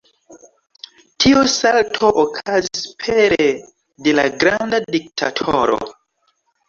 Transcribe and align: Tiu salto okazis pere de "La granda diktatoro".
Tiu 1.25 1.43
salto 1.55 2.09
okazis 2.23 2.87
pere 3.03 3.47
de 4.07 4.15
"La 4.21 4.27
granda 4.45 4.81
diktatoro". 4.97 5.79